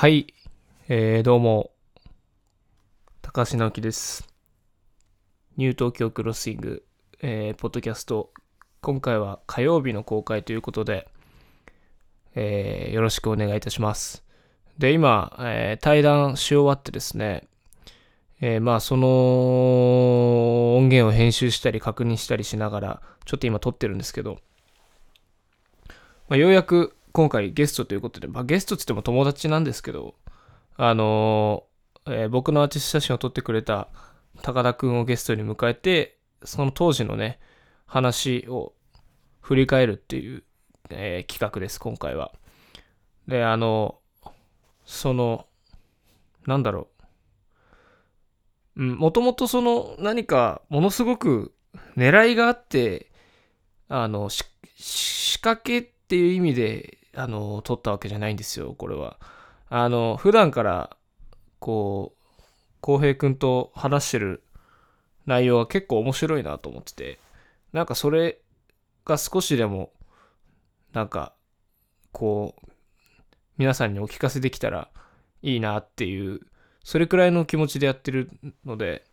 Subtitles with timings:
[0.00, 0.32] はい、
[0.88, 1.72] えー、どうも、
[3.20, 4.28] 高橋直樹です。
[5.56, 6.84] ニュー東京クロッシング、
[7.20, 8.30] えー、ポッドキャスト、
[8.80, 11.08] 今回は火曜日の公開ということで、
[12.36, 14.22] えー、よろしくお願いいたします。
[14.78, 17.48] で、今、えー、対談し終わってですね、
[18.40, 24.38] えー、まあ、その音源を編集したり確認したりしながら、ちょっと今撮ってるんですけど、
[26.28, 30.14] まあ、ようやく今回ゲストということで、まあ、ゲストって言っても友達なんですけど、
[30.76, 33.88] あのー、えー、僕のアーティスト写真を撮ってくれた
[34.42, 37.40] 高田くんをゲストに迎えて、その当時のね、
[37.86, 38.72] 話を
[39.40, 40.44] 振り返るっていう、
[40.90, 42.30] えー、企画です、今回は。
[43.26, 43.98] で、あの、
[44.84, 45.46] その、
[46.46, 46.86] なんだろ
[48.76, 48.80] う。
[48.80, 51.52] うん、もともとその何かものすごく
[51.96, 53.10] 狙いがあって、
[53.88, 59.18] あの、仕掛けっていう意味であの、撮ったわけじゃないんですよ、これは。
[59.68, 60.96] あの、普段から、
[61.58, 62.42] こう、
[62.80, 64.42] 浩平君と話してる
[65.26, 67.18] 内容は結構面白いなと思ってて、
[67.72, 68.40] なんかそれ
[69.04, 69.92] が少しでも、
[70.92, 71.34] なんか、
[72.12, 72.70] こう、
[73.58, 74.88] 皆さんにお聞かせできたら
[75.42, 76.40] いいなっていう、
[76.84, 78.30] それくらいの気持ちでやってる
[78.64, 79.04] ので、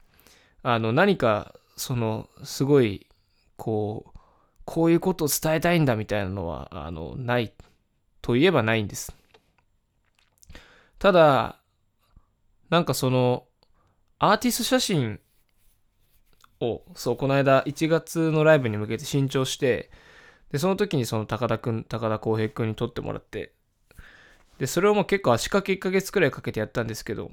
[0.63, 3.07] あの、何か、その、すごい、
[3.57, 4.19] こう、
[4.63, 7.53] こういうことを伝えたいんだみたいなのは、あの、ない
[8.25, 9.15] といえばないんです。
[10.97, 11.59] ただ、
[12.71, 13.45] なんかその、
[14.17, 15.19] アーティスト写真
[16.59, 19.91] を、そう、この間1月のライブに向けて新調して、
[20.51, 23.53] で、その時にその高田くん、高田浩平くんに撮ってもらって、
[24.57, 27.31] で、それをもう結構足掛け1ヶ月くらいかけてやったんですけど、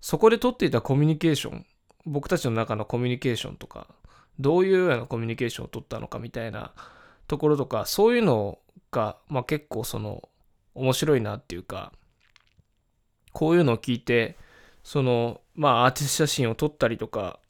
[0.00, 1.64] そこで撮っていたコミュニケーション、
[2.06, 3.86] 僕たちの中のコミュニケーションとか、
[4.40, 6.72] どういうようなコミュニケーションを取ったのかみたいな
[7.26, 8.58] ところとか、そういうの
[8.90, 10.28] が、まあ、結構その
[10.74, 11.92] 面白いなっていうか、
[13.32, 14.36] こういうのを聞いて、
[14.82, 17.40] その、まあアーティスト写真を撮ったりとか、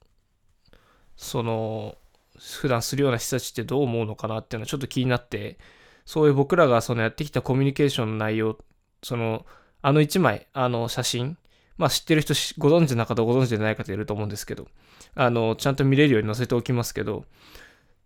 [1.17, 1.97] その、
[2.39, 5.59] 普段するような人たちってどう思うのかなっていうのはちょっと気になって、
[6.05, 8.59] そういう僕らがそのやってきたコミュニケーションの内容、
[9.03, 9.47] その、
[9.83, 11.39] あの1枚、あの写真、
[11.77, 14.69] まあ知ってる人ご存知の方ご存知でない方いると思うんですけど、
[15.15, 17.25] あの、ちゃんと見れるように載せておきますけど、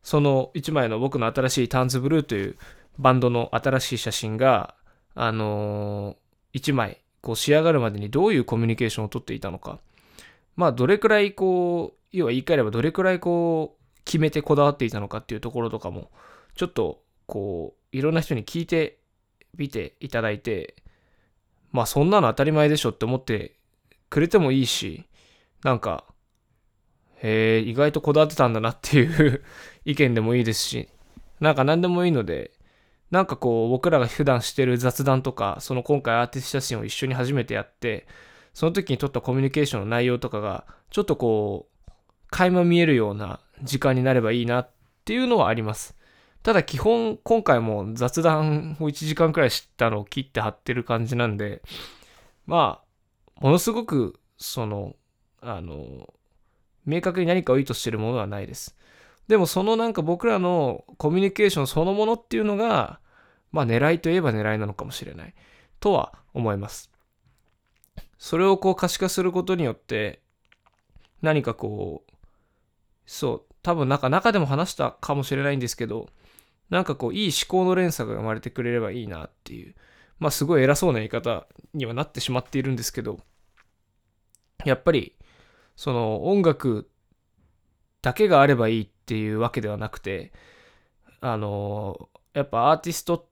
[0.03, 2.57] その1枚の僕の新しいターンズブルーという
[2.99, 4.75] バンドの新しい写真が、
[5.15, 9.81] あのー、1枚、こう仕上がるまでにどういうコミュニケーションをとっていたのか。
[10.57, 16.11] まあ、どれくらいこう、要は言い換えればどれくらいこう、決めてこだわっていたのかっていうところとかも、
[16.55, 18.99] ちょっと、こう、いろんな人に聞いて
[19.57, 20.77] みていただいて、
[21.71, 23.57] まあ、そんなの当たり前でしょって思って
[24.11, 25.05] くれてもいいし、
[25.63, 26.05] なんか、
[27.23, 29.43] へえ、意外とこだわってたんだなっていう
[29.85, 30.89] 意見でもいいですし、
[31.41, 32.53] なんか何でもいいので、
[33.11, 38.07] なんかこう僕らが普段してる雑談とか、その今回アーティスト写真を一緒に初めてやって、
[38.55, 41.91] その時に撮ったコミュニケーションの内容とかが、ちょっとこう、
[42.31, 44.71] 垣間見えるような時間になればいいなっ
[45.05, 45.97] ていうのはあります。
[46.43, 51.63] ただ基本今回も雑談を1時間くらい知ったのを切って貼ってる感じなんで、
[52.47, 54.95] まあ、ものすごく、その、
[55.41, 56.09] あの、
[56.89, 58.77] 明確に何かを意図してるものはないです。
[59.29, 62.99] でもそのなんか僕らのコミュニケーションそのものっていうのが、
[63.53, 65.35] まあ狙いといえば狙いなのかもしれない
[65.81, 66.91] とは思います。
[68.19, 70.23] それをこう可視化することによって
[71.21, 72.13] 何かこう、
[73.07, 76.09] そう、多分なんか中でも話したかもしれないんですけど、
[76.71, 79.75] なんかこういい思考の連鎖が生まれてくれればいいなっていう、
[80.19, 83.21] まあすごい偉そうな言い方にはなってしまっているんですけど、
[84.65, 85.15] やっぱり
[85.79, 86.91] その音楽
[88.03, 90.33] だけがあればいいっていうわけではなくて、
[91.21, 93.29] あの、やっぱアーティスト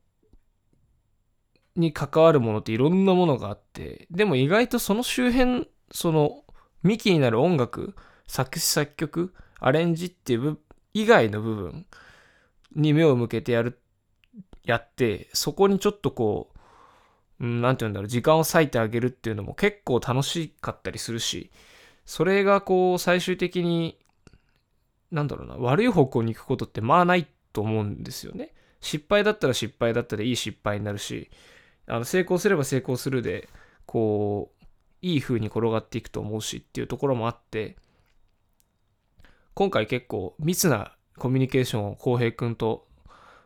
[1.75, 6.45] に関わるものっていろんなものがあって、でも意外とその周辺、その
[6.85, 7.97] 幹になる音楽、
[8.29, 10.57] 作詞作曲、アレンジっていう
[10.95, 11.87] 以外の部分
[12.77, 13.81] に目を向けてやる、
[14.63, 16.53] やって、そこにちょっとこ
[17.41, 21.51] う、う、んて言うんだろう、時間を割いてあげるっていうのも結構楽しかったりするし、
[22.07, 23.99] それがこう最終的に
[25.11, 28.55] なんだろうな、悪い方向に行くことってまあないと思うんですよね。
[28.81, 31.31] 失敗だったら失敗だったでいい失敗になるし、
[31.87, 33.49] あの成功すれば成功するで、
[33.87, 34.65] こう、
[35.03, 37.77] いい風に転がっていくと思うしっていうところもあって、
[39.55, 42.87] 今回結構密なコミュニケーションを浩平くんと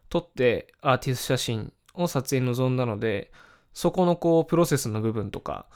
[0.08, 3.30] 撮ってアーティスト写真を撮影に臨んだので、
[3.74, 5.66] そこのこうプロセスの部分とか、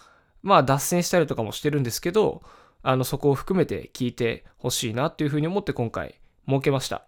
[0.42, 2.42] まあ脱線したりとかもしてるんですけど、
[2.84, 6.98] あの、そこを含めて聞いてほしいなっていうふうに思って今回設けました。
[6.98, 7.00] っ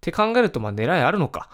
[0.00, 1.48] て考えると、まあ狙いあるのか。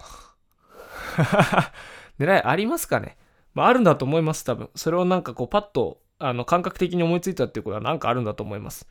[2.18, 3.18] 狙いありますかね
[3.52, 4.70] まあ、あるんだと思います、多分。
[4.76, 8.88] それをなんかこう、パッと、あの、感覚的に思いついたっていうことはなんかあるんだと思います。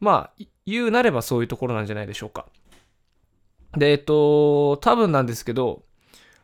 [0.00, 2.46] まあ、言うなればそういうところなんじゃないでしょうか。
[3.76, 5.84] で、えっと、多分なんですけど、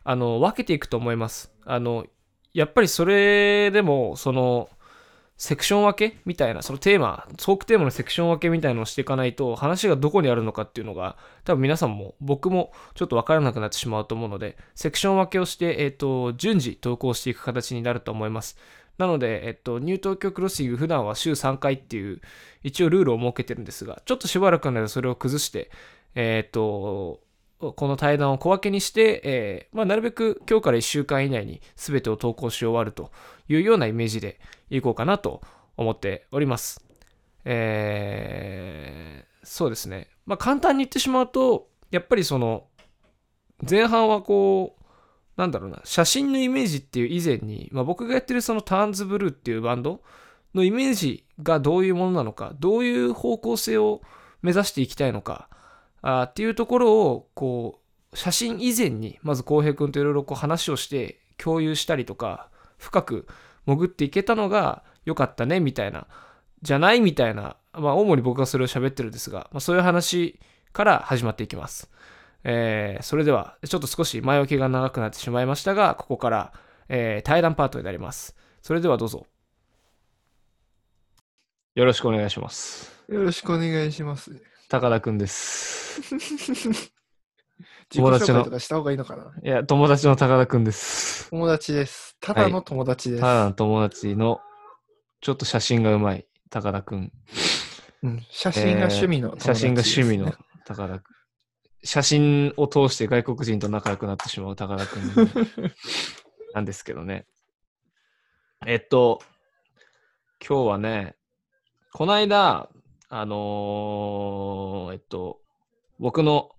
[0.05, 1.53] あの、分けていくと思います。
[1.65, 2.05] あの、
[2.53, 4.69] やっぱりそれでも、その、
[5.39, 11.15] セクション分けみたいな、そのテーマ、トークテーマのセクション分けみたいなのをしていかないと、話がどこにあるのかっていうのが、
[11.45, 18.57] 多分皆さんも、僕もちょっと分からなくなってしまうと思うので、セクション分けをして、えっ、と、順次投稿していく形になると思います。
[18.97, 22.19] なので、えっと、ニュー東京クロッシング、普段は週3回っていう、
[22.61, 25.71] 一応ルールを設けてるんですが、ちょっとしばらくの間それを崩して、
[26.15, 27.21] えっと、
[27.59, 33.11] この対談を小分けにして、えーまあ、なるべく今日から1週間以内に全てを投稿し終わると
[33.47, 34.39] いうようなイメージで
[34.69, 35.41] いこうかなと
[35.75, 36.83] 思っております。
[37.45, 40.07] えーそうですね。
[40.27, 42.67] まあ、簡単に言ってしまうと、やっぱりその、
[43.67, 44.83] 前半はこう、
[45.37, 50.01] なんだろうな、写真のイメージっていう以前に、まあ、僕がやってるそのターンズブルーっていうバンド
[50.53, 54.01] のイメージがどういうものなのか、どういう方向性を
[54.43, 55.49] 目指していきたいのか、
[56.01, 57.79] あーっていうところを、こ
[58.13, 63.27] う、写真以前に、まず浩平君といろいろこう話をして共有したりとか、深く
[63.65, 66.07] 潜っていけたのが良かったね、みたいな、
[66.61, 70.39] じゃないみたいな、まあ、主に僕がそれを喋ってるんですが、まあ、そういう話
[70.73, 71.89] から始まっていきます。
[72.43, 76.53] えーそれでは、ちょっと少し前置きが長くなってしまいましたが、ここから、
[76.87, 78.35] えー対談パートになります。
[78.61, 79.27] それではどうぞ。
[81.75, 82.91] よろしくお願いします。
[83.07, 84.58] よろしくお願いします。
[84.69, 85.99] 高田くんです。
[87.89, 89.33] 友達のした方がいいのかな？
[89.43, 91.27] いや、友達の高田くんです。
[91.31, 92.15] 友達です。
[92.21, 93.21] ただの友達です。
[93.21, 94.39] ただの友達の、
[95.21, 97.11] ちょっと写真がうまい高田くん。
[98.03, 100.31] うん、写真が趣味の友達写真が趣味の
[100.65, 101.15] 高田くん。
[101.83, 105.01] 写真を通して外国人と仲良くなってしまう高田くん
[106.53, 107.25] なんですけどね。
[108.67, 109.19] えっと、
[110.47, 111.15] 今日はね、
[111.91, 112.69] この間、
[113.11, 115.39] あのーえっと、
[115.97, 116.51] 僕の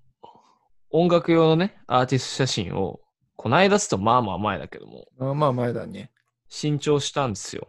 [0.91, 3.01] 音楽用のね、アーティスト写真を、
[3.37, 6.11] この間っつうとまあまあ前だけども、あまあ前だね。
[6.49, 7.69] 新調したんですよ。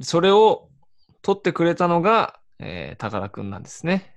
[0.00, 0.68] それを
[1.22, 4.14] 撮ってくれたのが、えー高田くんなんですね。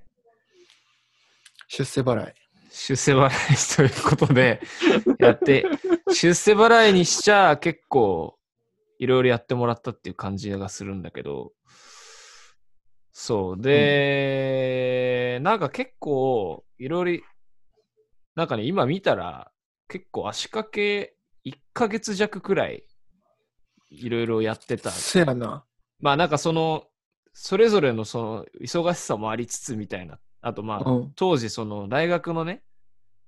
[1.67, 2.33] 出世払い。
[2.69, 4.61] 出世払いということで
[5.17, 5.65] やって、
[6.09, 8.37] 出世払いにしちゃ結構
[8.99, 11.53] いろいろやってもらったっていう感じがするんだけど、
[13.17, 13.61] そう。
[13.61, 17.23] で、なんか結構いろいろ、
[18.35, 19.53] なんかね、今見たら
[19.87, 21.15] 結構足掛け
[21.45, 22.83] 1ヶ月弱くらい
[23.89, 25.63] いろいろやってたせやな。
[26.01, 26.87] まあなんかその、
[27.31, 30.19] それぞれのその忙しさもありつつみたいな。
[30.41, 32.63] あとまあ、うん当時その大学のね、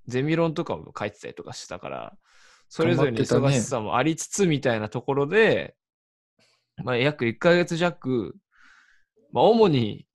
[0.06, 2.18] ゼミ論とかを書いてたりとかしてたから、
[2.68, 5.78] それぞれの忙しさもありつつみたいなところで、
[6.84, 8.36] まあ約1ヶ月弱、
[9.32, 10.06] まあ主に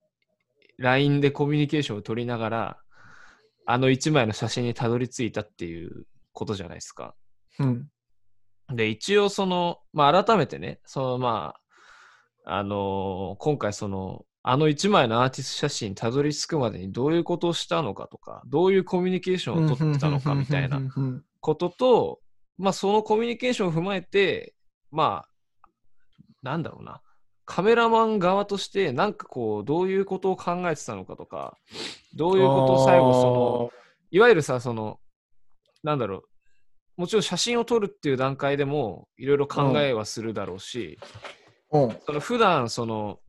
[0.77, 2.77] LINE でコミュニケーションを取りながら、
[3.65, 7.15] あの1枚の写真にたどり着いたっていうことじゃないですか。
[7.59, 7.87] うん。
[8.75, 11.55] で、一応その、まあ改めてね、そのま
[12.45, 22.19] あ、あのー今回その、あの一枚のアーティスト写真にたどり着くまでにどういうことをしたのかとか、どういうコミュニケーションを取ってたのかみたいなうんことと、
[22.57, 24.53] まあそのコミュニケーションを踏まえて、
[24.91, 25.29] まあ、
[26.41, 27.01] なんだろうな、
[27.45, 31.57] カメラマン側としてなんかこう、どういうことを考えてたのかとか、
[32.15, 33.71] どういうことを最後その、
[34.11, 34.99] いわゆるさ、その、
[35.83, 40.99] なんだろう、もちろん写真を撮るっていう段階でも、いろいろ考えはするだろうし、
[41.71, 41.97] うん。
[42.05, 43.19] その普段その、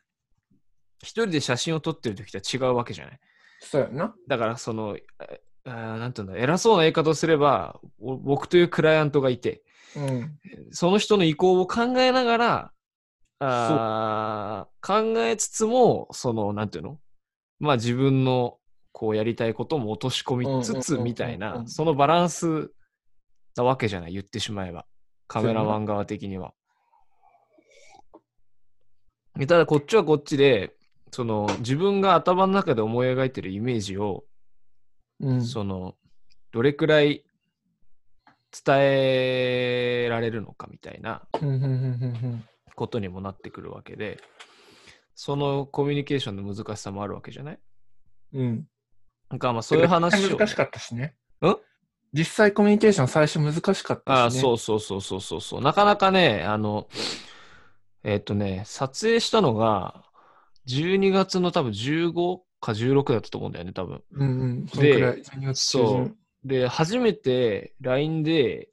[1.02, 3.21] 一人で写真を撮ってる時とは違うわけじゃない。
[3.61, 4.14] そうやな。
[4.28, 9.62] だから、その、えあーなんていうんだ、偉そうな言い方をすれば、お僕というクライアントがいて、
[9.97, 10.38] うん。
[10.71, 12.73] その人の意向を考えながら、
[13.41, 16.99] あー考えつつも、その、なんていうの？
[17.61, 18.59] まあ自分の
[18.93, 22.71] こうやりたいことも落とし込みつつみたいな、そのバランス
[23.57, 24.87] なわけじゃない、言ってしまえば。
[25.26, 26.53] カメラマン側的には。
[29.49, 30.75] ただこっちはこっちで、
[31.11, 34.25] その自分が頭の中で思い描いてるイメージを、
[35.21, 35.45] うん。
[35.45, 35.95] その、
[36.53, 37.25] どれくらい
[38.64, 41.23] 伝えられるのかみたいな
[42.76, 44.21] ことにもなってくるわけで、
[45.14, 47.59] そのコミュニケーションの難しさもあるわけじゃない？
[48.33, 48.40] うん。
[48.40, 48.69] うん。
[49.31, 50.37] なんかまあそういう話を。
[50.37, 51.14] 難しかったしね。
[51.43, 51.57] ん？
[52.12, 54.02] 実際コミュニケーション最初難しかったしね。
[54.07, 55.61] ああ、そうそうそうそうそうそう。
[55.61, 56.88] なかなかね、あの、
[58.04, 60.04] えっ、とね、撮影したのが、
[60.69, 64.02] 12月の多分15か16だったと思うんだよね、多分。
[64.12, 64.66] うんうん。
[64.69, 65.23] そのくらい。
[65.23, 66.16] 12月中そ旬う。
[66.45, 68.69] で、初めて LINE で、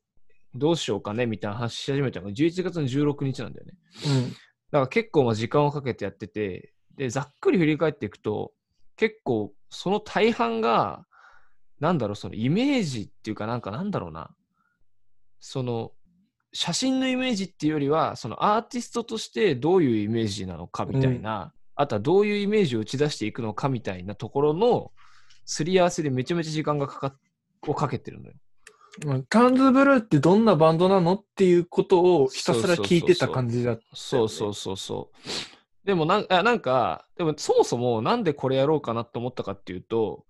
[0.54, 3.74] どうしようかねみたいな話し始めたのが11月の16日なんだよね。
[4.06, 4.30] うん。
[4.32, 8.52] だから結構まあ時間をかけてやってて、で、ざっくり振り返っていくと、
[8.98, 11.06] 結構その大半が、
[11.80, 14.30] なんだろう、そのイメージっていうかなんかなんだろうな、
[15.40, 15.92] その
[16.54, 24.92] 写真のイメージっていうよりは、そのアーティストとしてどういうイメージなのかみたいな、あとはどういうイメージを打ち出していくのかみたいなところの
[25.46, 27.20] すり合わせでめちゃめちゃ時間がかかっ
[27.70, 28.34] をかけてるのよ。
[29.06, 33.84] まあタンズブルーってどんなバンドなのっていうことをひたすら聞いてた感じだった。
[33.94, 35.88] そうそうそうそう。
[35.88, 40.26] でもなんあなんか、でもそもそもなんでこれやろうかなと思ったかっていうと、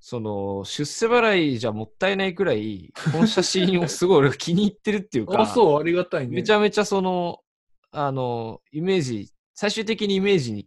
[0.00, 6.36] その出世払いじゃもったいないくらい、この写真をすごい俺が気に入ってるっていうか、あ、そう、ありがたいね。
[6.36, 7.40] めちゃめちゃその、
[7.90, 10.66] あの、イメージ、最終的にイメージに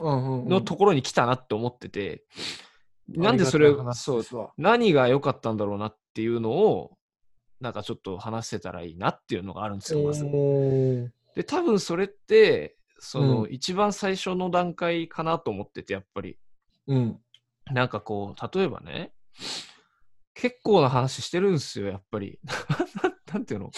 [0.00, 2.24] のところに来たなって思ってて、
[3.08, 6.98] なんでそれそう何が良かったんだろうなっていうのを、
[7.60, 10.24] なんかちょっと話せたらいいなっていうのがあるんですよ、まず。
[11.36, 16.36] で、多分それって、その、うん一番最初の段階かなと思ってて、やっぱり。
[16.88, 17.20] うん。
[17.72, 19.12] なんかこう、例えばね、
[20.34, 22.40] 結構な話してるんですよ、やっぱり。
[23.32, 23.70] なんていうの？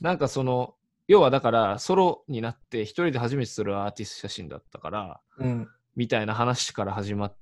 [0.00, 0.76] なんかその、
[1.08, 5.68] 要はだから、ソロになって一人で初めてするアーティスト写真だったから、うん。
[5.96, 7.34] みたいな話から始ま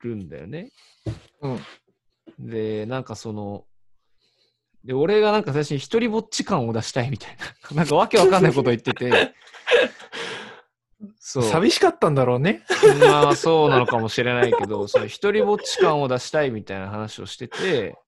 [0.00, 0.72] るんだよね。
[1.40, 1.58] うん。
[2.38, 3.64] で、なんかその、
[4.84, 7.36] で、俺がなんか最初に一人ぼっち感を出したいみたい
[7.70, 9.34] な、 なんかわけわかんないこと言ってて、
[11.18, 11.42] そう。
[11.42, 12.64] 寂しかったんだろうね。
[13.00, 17.98] まあそうなのかもしれないけど、その一人ぼっち感を出したいみたいな話をしてて、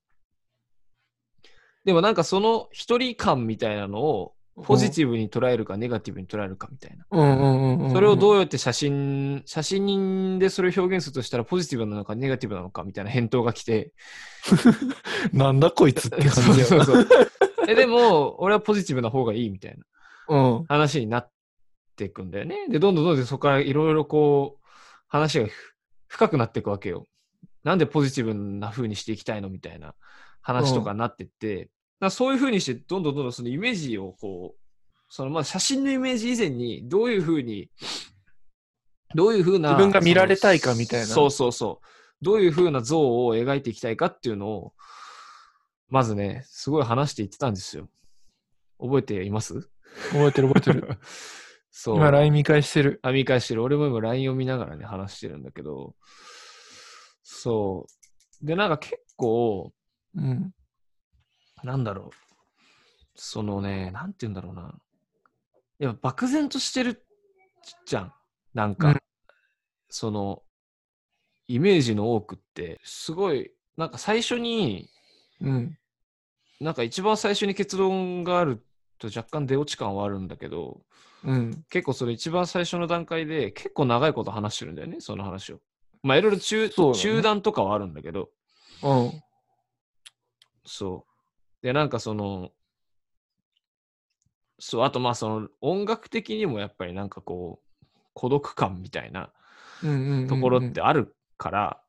[1.85, 7.05] でもなんかその一人感みたいなのをポジティブに捉えるかネガティブに捉えるかみたいな。
[7.11, 13.93] それをどううやって写真、写真でそれを表現するとしたらポジティブなのかネガティブなのかみたいな返答が来て、
[15.33, 17.07] なんだこいつって感じだよそう。
[17.69, 19.85] えでも、俺はポジティブな方がいいみたいな
[20.37, 20.65] うん。
[20.65, 21.31] 話になっ
[21.97, 22.67] ていくんだよね。
[22.69, 24.67] で、どんどんどんどんそこからいろいろこう、
[25.09, 25.75] 話がふ
[26.09, 27.07] 深くなっていくわけよ。
[27.63, 29.95] なんでポジティブな風にしていきたいのみたいな
[30.41, 31.69] 話とかになってって、
[32.01, 34.61] だそういう風にして、どんどんどんどんそのイメージをこう、
[35.09, 37.71] そのまあ写真のイメージ以前に、どういう風に、
[39.15, 39.71] どういう風な。
[39.71, 41.87] 自分が見られたいかみたいなそうそうそう。
[42.23, 44.73] どういう風な像を描いていきたいかっていうのを、
[45.89, 47.89] まずね、すごい話していってたんですよ。
[48.79, 49.69] 覚えています？
[50.13, 50.99] 覚えてる覚えてる。
[51.73, 51.97] そう。
[51.97, 53.01] 今 LINE 見返してる。
[53.03, 53.63] あ、見返してる。
[53.63, 55.97] 俺も今 LINE を見ながらね、話してるんだけど、
[57.23, 57.87] そ
[58.43, 58.47] う。
[58.47, 59.73] で、なんか結構、
[60.15, 60.53] うん。
[61.65, 62.17] なんだろう。
[63.15, 64.75] そのね、なんて言うんだろうな。
[65.81, 67.05] いや、漠然としてる
[67.87, 68.13] じゃん。
[68.55, 68.97] なんか、うん
[69.91, 70.43] その、
[71.49, 74.89] イメージの多くって、すごい、なんか最初に、
[75.41, 75.77] うん。
[76.61, 78.63] なんか一番最初に結論がある
[78.99, 80.83] と若干出落ち感はあるんだけど、
[81.25, 81.65] うん。
[81.71, 85.61] 結構それ一番最初の段階で結構長いこと話してるんだよね、その話を。
[86.03, 88.31] まあいろいろ中,、ね中断とかはあるんだけど、
[88.83, 89.23] うん。
[90.65, 91.10] そう。
[91.63, 92.53] で、なんかその、
[94.59, 99.33] そう、あとまあその音楽的にもやっぱりなんかこう、孤独感みたいな
[99.83, 100.27] うんうんうんうん。
[100.29, 101.83] ところってあるから、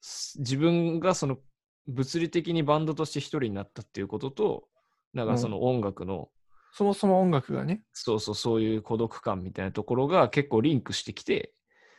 [0.00, 1.38] す自分がその
[1.86, 4.68] 物理的にバンドとして一人になったっていうことと、
[5.12, 6.30] なんかその音楽の、
[6.72, 7.82] そもそも音楽がね。
[7.92, 11.52] そうそう、そういう孤独感みたいなところが結構リンクしてきて、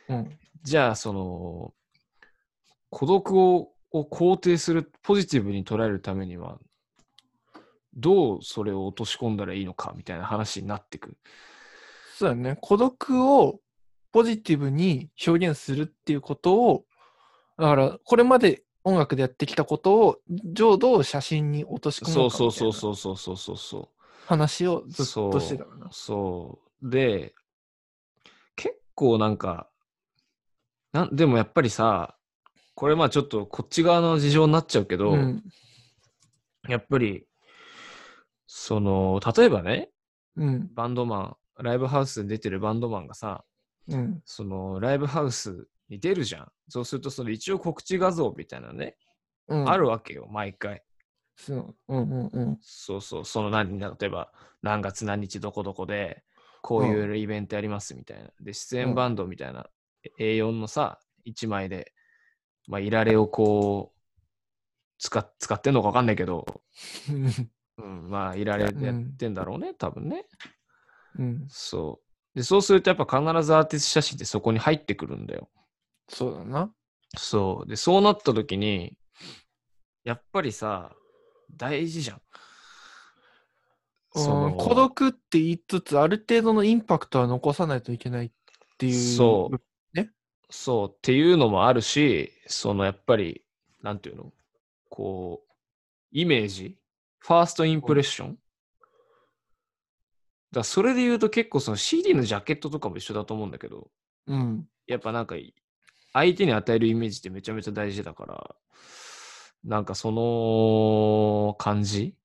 [0.08, 0.38] うん。
[0.62, 1.74] じゃあその、
[2.90, 6.58] 孤独をを肯定する、ポジティブに捉えるためには、
[7.96, 11.18] どうそれを落とし込んだらいいのかみたいな話になってくる。
[12.16, 12.58] そうだね。
[12.60, 13.60] 孤独を
[14.12, 16.84] ポジティブに表現するっていうことを、
[17.58, 23.88] だから、これまで音楽でやってきたことを、浄土を写真に落とし込そうもうかみたいなそうそうそうそうそうそうそう。
[24.26, 25.88] 話をずっとしてたかな。
[25.92, 26.90] そう。
[26.90, 27.34] で、
[28.54, 29.68] 結構なんか、
[30.92, 32.16] なんでもやっぱりさ、
[32.74, 35.42] これまあちょっとこっち側の事情になっちゃうけど、うん。
[36.68, 37.26] やっぱり、
[38.46, 39.90] その、例えばね、
[40.36, 40.70] うん。
[40.74, 43.44] バンドマン、ライブハウスで出てるバンドマンがさ、
[43.88, 44.22] うん。
[44.24, 46.52] そのライブハウスに出るじゃん。
[46.68, 48.96] そうすると、その一応告知画像みたいなのね、
[49.48, 49.68] うん。
[49.68, 50.82] あるわけよ、毎回。
[51.36, 51.76] そう。
[51.88, 52.58] うんうんうん。
[52.60, 56.22] そうそう、その何、例えば何月何日どこどこで、
[56.62, 58.30] こういうイベントやりますみたいな。
[58.40, 59.68] で、出演バンドみたいな、
[60.18, 61.92] A4 のさ、1枚で、
[62.66, 63.96] まあ、いられをこう、
[64.98, 66.44] 使っ使ってんのか分かんないけど、
[67.78, 70.24] うん、まあ、いられでやってんだろうね、多分ね。
[71.18, 71.46] うん。
[71.48, 72.00] そ
[72.34, 72.38] う。
[72.38, 75.48] で、そうするとやっぱ必ずアーティスト写真ってそこに入ってくるんだよ。
[76.08, 76.72] そうだな。
[77.16, 77.68] そう。
[77.68, 78.96] で、そうなった時に、
[80.04, 80.94] やっぱりさ、
[81.54, 82.16] 大事じゃん。
[82.16, 82.22] うん
[84.18, 88.30] その孤独って言いつつ、ある程度のインパクトは残さないといけないっ
[88.78, 88.94] ていう。
[88.94, 89.60] そう。
[90.48, 93.44] そうっていうのもあるし、そのやっぱり、
[93.82, 94.32] なんていうの？
[94.88, 95.52] こう、
[96.12, 96.78] イメージ
[97.26, 98.38] ファーストインプレッション？
[100.52, 103.88] だそれで言うと結構その CD のジャケットとかも一緒だと思うんだけど、
[104.28, 104.64] うん。
[104.86, 105.34] やっぱなんか
[106.12, 108.54] 相手に与えるイメージってめちゃめちゃ大事だから、
[109.64, 112.14] なんかその感じ？
[112.14, 112.18] っ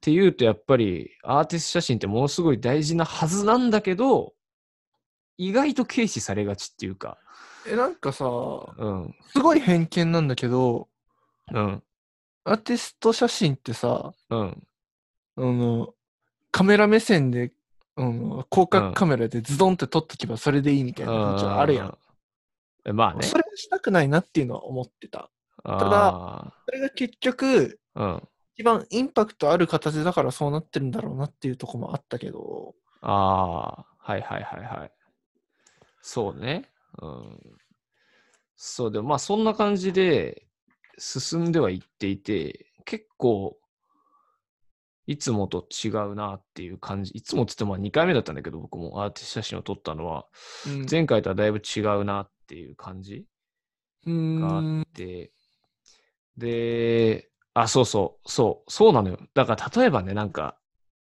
[0.00, 4.32] ていうとやっぱりアーティスト写真ってものすごい大事なはずなんだけど、
[5.36, 7.18] 意外と軽視されがちっていうか、
[7.70, 10.88] え、なんかさ、うん、すごい偏見なんだけど、
[11.52, 11.82] うん、
[12.44, 14.62] アーティスト写真ってさ、うん、
[15.36, 15.94] あの、
[16.50, 17.52] カメラ目線で、
[17.96, 21.86] うん、広角カメラでズドンって撮っとけばそれでいいみたいな風潮あるやん。
[22.92, 22.96] ん。
[22.96, 23.22] まあね。
[23.22, 25.30] それはしたくないなっていうのは思ってた。
[25.64, 28.28] あそれが結局、ーうん。
[28.54, 34.92] 一番インパクトある形だからそうなってるんだろうなっていうところもあったけど、ああ、はいはいはいはい。
[36.00, 36.68] そうね。
[37.00, 37.38] うん。
[38.56, 40.47] そうでもまあそんな感じで
[40.98, 43.56] 進んではいっていて、結構
[45.06, 47.12] いつもと違うなっていう感じ。
[47.14, 50.26] いつもって言ってもまあ2回目だったんだけど、僕もアーティスト写真を撮ったのは、
[50.66, 53.24] うん前回とはだいぶ違うなっていう感じ
[54.06, 55.32] うがあんって、
[56.36, 59.18] で、あ、そうそう、そう、そうなのよ。
[59.34, 60.58] だから例えばね、なんか、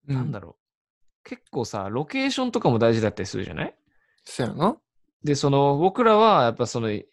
[0.05, 1.27] なんだろう。
[1.27, 3.75] 結構さ、ロケーションとかも大事だったりするじゃない？
[4.23, 4.77] そやな。
[5.23, 7.07] で、その、僕らは、やっぱその、え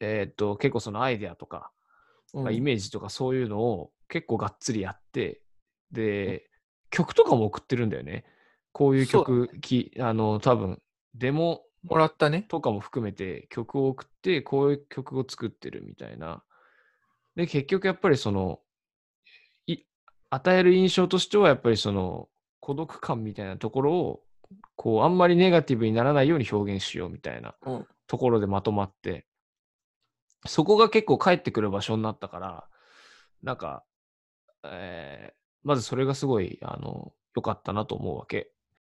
[0.00, 1.71] ーっと、結構そのアイデアとか、
[2.50, 5.42] イメージとかそういうのを結構がっつりやって、
[5.90, 6.48] で、
[6.90, 8.24] 曲とかも送ってるんだよね。
[8.72, 10.80] こういう曲、きあの、多分、
[11.14, 12.42] デモもらったね。
[12.48, 16.42] とかも含めて曲を送って、こういう曲を作ってるみたいな。
[17.36, 18.60] で、結局やっぱりその、
[19.66, 19.78] い
[20.30, 22.28] 与える印象としてはやっぱりその
[22.60, 24.22] 孤独感みたいなところを、
[24.76, 27.86] こう、あんまりネガティブにならないように表現しようみたいなうん。
[28.06, 29.26] ところでまとまって、
[30.46, 32.68] そこが結構帰ってくる場所になったから、
[33.42, 33.84] なんか、
[34.64, 38.52] えーまずそれがすごい、あの、良かったなと思うわけ。